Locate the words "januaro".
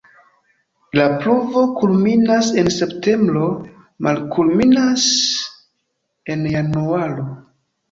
6.57-7.31